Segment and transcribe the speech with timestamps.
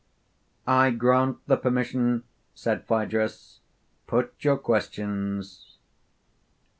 [0.65, 2.23] I grant the permission,
[2.55, 3.59] said Phaedrus:
[4.07, 5.77] put your questions.